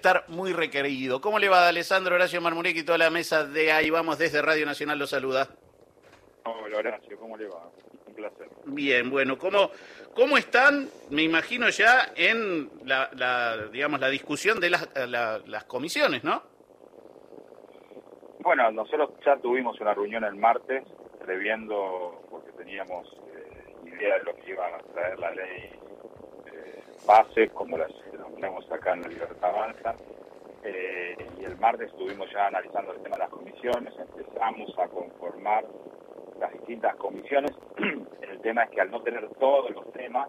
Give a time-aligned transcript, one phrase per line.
[0.00, 1.20] estar muy requerido.
[1.20, 4.64] ¿Cómo le va, Alessandro Horacio Marmureque y toda la mesa de ahí vamos desde Radio
[4.64, 5.46] Nacional lo saluda?
[6.46, 7.68] Hola Horacio, ¿cómo le va?
[8.06, 8.48] Un placer.
[8.64, 9.70] Bien, bueno, ¿cómo,
[10.14, 10.88] cómo están?
[11.10, 16.42] Me imagino ya en la, digamos, la discusión de las, las comisiones, ¿no?
[18.38, 20.82] Bueno, nosotros ya tuvimos una reunión el martes,
[21.22, 23.06] previendo, porque teníamos
[23.36, 25.70] eh, idea de lo que iba a traer la ley
[27.00, 29.94] eh, base, como las denominamos acá en la Libertad Avanza.
[30.62, 35.64] Eh, y el martes estuvimos ya analizando el tema de las comisiones, empezamos a conformar
[36.38, 37.52] las distintas comisiones.
[37.76, 40.28] el tema es que al no tener todos los temas,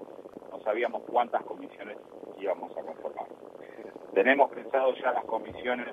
[0.52, 1.98] no sabíamos cuántas comisiones
[2.40, 3.27] íbamos a conformar.
[4.13, 5.88] Tenemos pensado ya las comisiones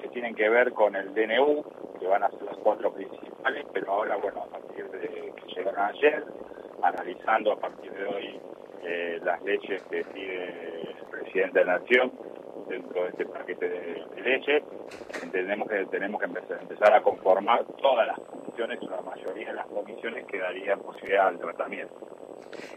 [0.00, 1.62] que tienen que ver con el DNU,
[1.98, 5.80] que van a ser las cuatro principales, pero ahora, bueno, a partir de que llegaron
[5.80, 6.24] ayer,
[6.82, 8.40] analizando a partir de hoy
[8.88, 10.44] eh, las leyes que pide
[10.90, 12.12] el presidente de la Nación
[12.68, 14.62] dentro de este paquete de, leyes,
[15.22, 20.24] entendemos que tenemos que empezar, a conformar todas las comisiones, la mayoría de las comisiones
[20.26, 21.94] que darían posibilidad al tratamiento.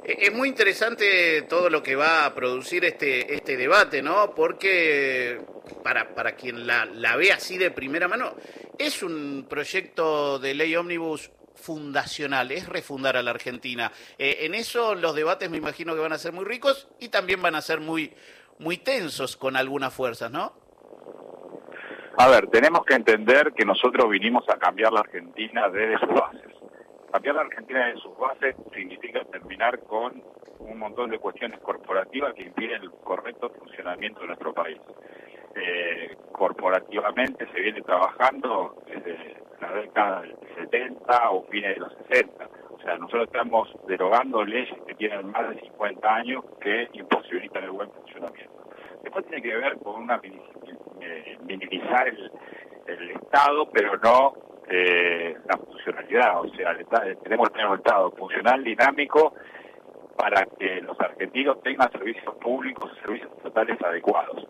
[0.04, 4.34] Eh, es muy interesante todo lo que va a producir este, este debate, ¿no?
[4.36, 5.40] Porque
[5.84, 8.34] para, para quien la, la ve así de primera mano,
[8.78, 13.92] es un proyecto de ley ómnibus fundacional, es refundar a la Argentina.
[14.18, 17.42] Eh, en eso los debates me imagino que van a ser muy ricos y también
[17.42, 18.14] van a ser muy,
[18.58, 20.54] muy tensos con algunas fuerzas, ¿no?
[22.18, 26.52] A ver, tenemos que entender que nosotros vinimos a cambiar la Argentina desde sus bases.
[27.14, 30.22] Cambiar la Argentina desde sus bases significa terminar con
[30.60, 34.80] un montón de cuestiones corporativas que impiden el correcto funcionamiento de nuestro país.
[35.56, 42.50] Eh, corporativamente se viene trabajando desde la década del 70 o fines de los 60.
[42.72, 47.72] O sea, nosotros estamos derogando leyes que tienen más de 50 años que imposibilitan el
[47.72, 48.70] buen funcionamiento.
[49.04, 52.32] Después tiene que ver con una eh, minimizar el,
[53.12, 54.34] Estado, pero no
[54.68, 56.42] eh, la funcionalidad.
[56.42, 56.76] O sea,
[57.22, 59.34] tenemos que tener un Estado funcional, dinámico,
[60.18, 64.46] para que los argentinos tengan servicios públicos servicios totales adecuados.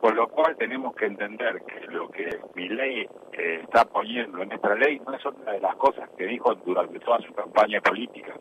[0.00, 4.50] Con lo cual tenemos que entender que lo que mi ley eh, está poniendo en
[4.52, 8.34] esta ley no es otra de las cosas que dijo durante toda su campaña política.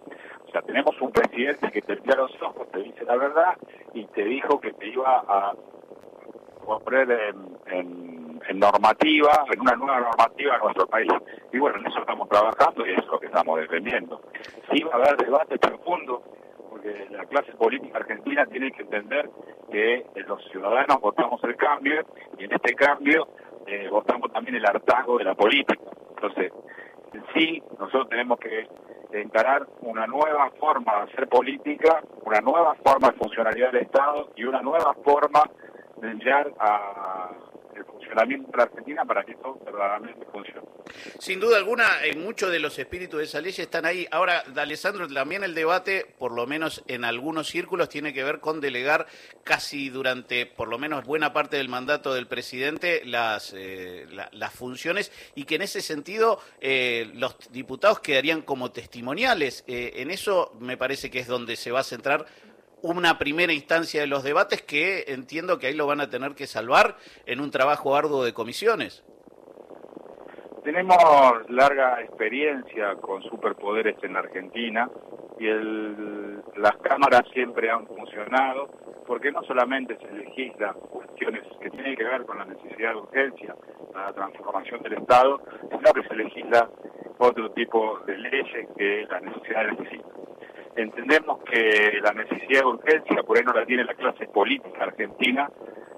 [0.48, 3.58] O sea, tenemos un presidente que te mira los ojos, te dice la verdad
[3.94, 5.54] y te dijo que te iba a
[6.78, 7.34] poner
[7.68, 11.12] en, normativa, en una nueva normativa en nuestro país.
[11.52, 14.22] Y bueno, en eso estamos trabajando y es lo que estamos defendiendo.
[14.72, 16.24] Sí va a haber debate profundo
[16.80, 19.30] porque la clase política argentina tiene que entender
[19.70, 22.06] que eh, los ciudadanos votamos el cambio
[22.38, 23.28] y en este cambio
[23.68, 25.84] eh, votamos también el hartazgo de la política.
[26.16, 26.52] Entonces,
[27.14, 28.68] en sí, nosotros tenemos que
[29.12, 34.44] encarar una nueva forma de hacer política, una nueva forma de funcionalidad del Estado y
[34.46, 35.44] una nueva forma
[35.98, 37.30] de mirar a
[37.80, 40.68] el funcionamiento de Argentina para que esto verdaderamente funcione.
[41.20, 44.08] Sin duda alguna, en muchos de los espíritus de esa ley están ahí.
[44.12, 48.62] Ahora, Alessandro, también el debate, por lo menos en algunos círculos, tiene que ver con
[48.62, 49.08] delegar
[49.44, 55.12] casi durante, por lo menos, buena parte del mandato del presidente las, eh, las funciones
[55.36, 59.64] y que en ese sentido eh, los diputados quedarían como testimoniales.
[59.68, 62.26] Eh, en eso me parece que es donde se va a centrar
[62.82, 66.48] una primera instancia de los debates que entiendo que ahí lo van a tener que
[66.48, 66.96] salvar
[67.26, 69.04] en un trabajo arduo de comisiones.
[70.64, 70.98] Tenemos
[71.50, 74.90] larga experiencia con superpoderes en Argentina
[75.40, 78.68] y el, las cámaras siempre han funcionado
[79.08, 83.56] porque no solamente se legisla cuestiones que tienen que ver con la necesidad de urgencia,
[83.96, 86.70] la transformación del Estado, sino que se legisla
[87.18, 90.19] otro tipo de leyes que la necesidad necesita.
[90.76, 95.50] Entendemos que la necesidad de urgencia, por ahí no la tiene la clase política argentina,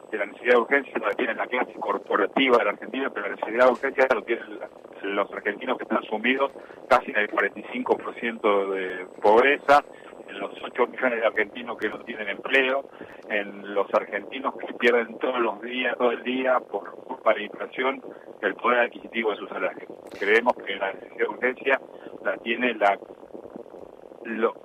[0.10, 3.36] que la necesidad de urgencia la tiene la clase corporativa de la Argentina, pero la
[3.36, 4.60] necesidad de urgencia lo tienen
[5.04, 6.52] los argentinos que están sumidos
[6.90, 9.84] casi en el 45% de pobreza,
[10.28, 12.90] en los 8 millones de argentinos que no tienen empleo,
[13.30, 17.46] en los argentinos que pierden todos los días, todo el día, por culpa de la
[17.46, 18.02] inflación,
[18.42, 19.90] el poder adquisitivo de sus salarios.
[20.20, 21.82] Creemos que la necesidad de urgencia
[22.24, 22.98] la tiene la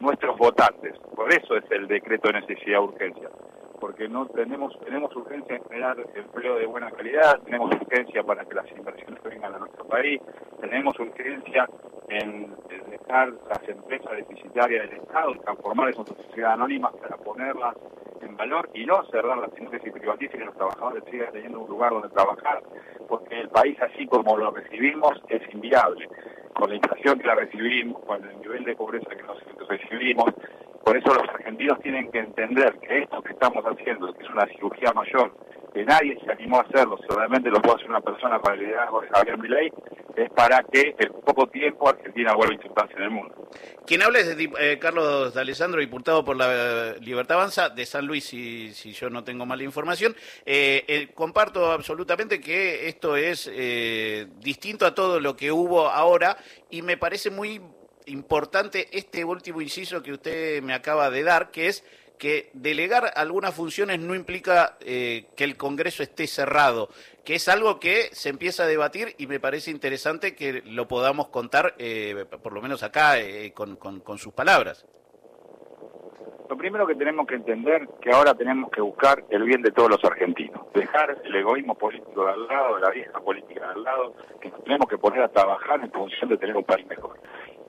[0.01, 0.99] nuestros votantes.
[1.15, 3.31] Por eso es el decreto de necesidad urgencia.
[3.81, 8.55] Porque no tenemos tenemos urgencia en generar empleo de buena calidad, tenemos urgencia para que
[8.55, 10.21] las inversiones vengan a nuestro país,
[10.61, 11.69] tenemos urgencia
[12.09, 12.55] en,
[12.89, 17.77] dejar las empresas deficitarias del Estado y transformar esas sociedades anónimas para ponerlas
[18.23, 21.69] en valor y no cerrarlas, sino que se privaticen y los trabajadores sigan teniendo un
[21.69, 22.63] lugar donde trabajar,
[23.09, 26.09] porque el país así como lo recibimos es inviable
[26.57, 29.39] con la inflación que la recibimos, con el nivel de pobreza que nos
[29.69, 30.33] recibimos,
[30.85, 34.47] Por eso los argentinos tienen que entender que esto que estamos haciendo, que es una
[34.47, 35.33] cirugía mayor,
[35.75, 39.01] que nadie se animó a hacerlo, solamente lo puede hacer una persona con el liderazgo
[39.01, 39.73] de Javier Milei,
[40.17, 43.51] es para que en poco tiempo Argentina vuelva a en el mundo.
[43.87, 48.07] Quien habla es de, eh, Carlos de Alessandro, diputado por la Libertad Avanza de San
[48.07, 50.17] Luis, si, si yo no tengo mala información.
[50.45, 53.51] Eh, eh, comparto absolutamente que esto es
[54.41, 56.37] distinto a todo lo que hubo ahora
[56.71, 57.61] y me parece muy
[58.07, 61.85] importante este último inciso que usted me acaba de dar, que es
[62.19, 66.89] que delegar algunas funciones no implica que el Congreso esté cerrado,
[67.25, 71.29] que es algo que se empieza a debatir y me parece interesante que lo podamos
[71.29, 71.75] contar,
[72.43, 73.15] por lo menos acá,
[73.55, 74.87] con, con sus palabras.
[76.49, 79.91] Lo primero que tenemos que entender que ahora tenemos que buscar el bien de todos
[79.91, 84.15] los argentinos, dejar el egoísmo político de al lado, la vieja política de al lado,
[84.41, 87.19] que nos tenemos que poner a trabajar en función de tener un país mejor.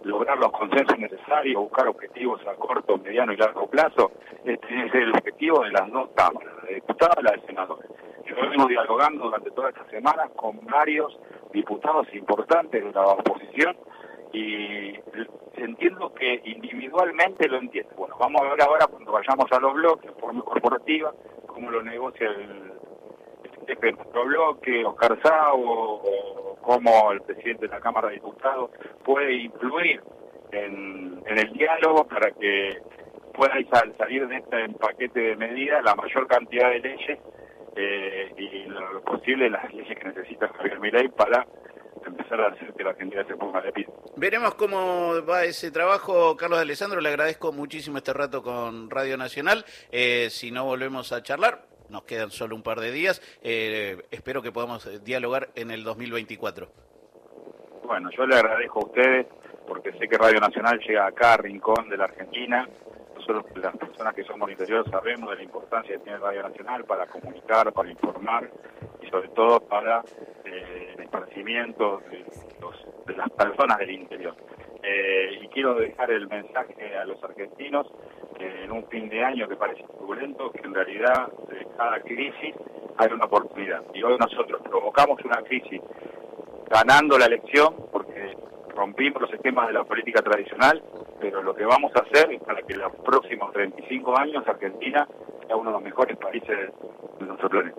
[0.03, 4.11] Lograr los consensos necesarios, buscar objetivos a corto, mediano y largo plazo,
[4.45, 7.89] este es el objetivo de las dos cámaras, de diputados y la de senadores.
[8.25, 11.17] Yo vengo dialogando durante todas estas semanas con varios
[11.51, 13.75] diputados importantes de la oposición
[14.33, 14.93] y
[15.55, 17.91] entiendo que individualmente lo entiendo.
[17.95, 21.13] Bueno, vamos a ver ahora cuando vayamos a los bloques, forma corporativa,
[21.47, 22.73] cómo lo negocia el,
[23.67, 28.71] jefe de nuestro bloque, Oscar Sao, o, cómo el presidente de la Cámara de Diputados
[29.05, 30.01] puede influir
[30.51, 32.77] en, el diálogo para que
[33.33, 33.53] pueda
[33.97, 37.19] salir de este paquete de medidas la mayor cantidad de leyes
[37.77, 41.47] eh, y lo posible las leyes que necesita Javier Milei para
[42.05, 43.87] empezar a hacer que la Argentina se ponga de pie.
[44.17, 46.99] Veremos cómo va ese trabajo, Carlos Alessandro.
[46.99, 49.63] Le agradezco muchísimo este rato con Radio Nacional.
[49.91, 53.21] Eh, si no volvemos a charlar, nos quedan solo un par de días.
[53.41, 56.67] Eh, espero que podamos dialogar en el 2024.
[57.83, 59.27] Bueno, yo le agradezco a ustedes
[59.67, 62.67] porque sé que Radio Nacional llega acá, a Rincón de la Argentina.
[63.15, 67.05] Nosotros, las personas que somos interior, sabemos de la importancia que tiene Radio Nacional para
[67.07, 68.49] comunicar, para informar
[69.01, 70.03] y sobre todo para
[70.45, 74.35] eh, el esparcimiento de, las personas del interior.
[74.83, 77.87] Eh, y quiero dejar el mensaje a los argentinos
[78.37, 82.55] que en un fin de año que parece turbulento, que en realidad de cada crisis
[82.97, 83.83] hay una oportunidad.
[83.93, 85.81] Y hoy nosotros provocamos una crisis
[86.69, 88.35] ganando la elección porque
[88.75, 90.81] rompimos los esquemas de la política tradicional,
[91.19, 95.07] pero lo que vamos a hacer es para que en los próximos 35 años Argentina
[95.45, 96.71] sea uno de los mejores países
[97.19, 97.77] de nuestro planeta.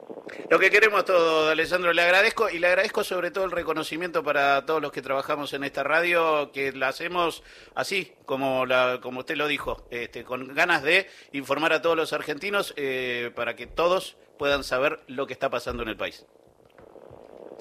[0.51, 4.65] Lo que queremos todo, Alessandro, le agradezco y le agradezco sobre todo el reconocimiento para
[4.67, 7.43] todos los que trabajamos en esta radio, que la hacemos
[7.75, 12.13] así, como, la, como usted lo dijo, este, con ganas de informar a todos los
[12.13, 16.25] argentinos eh, para que todos puedan saber lo que está pasando en el país.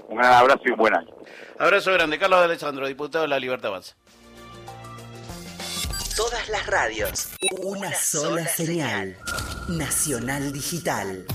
[0.07, 1.13] Un gran abrazo y un buen año.
[1.59, 2.17] Abrazo grande.
[2.17, 3.95] Carlos Alessandro, diputado de la Libertad Avanza.
[6.15, 7.29] Todas las radios.
[7.61, 9.17] Una, sola, señal.
[9.67, 11.25] Nacional Digital.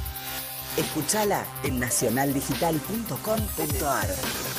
[0.77, 4.52] Escúchala en nacionaldigital.com.ar.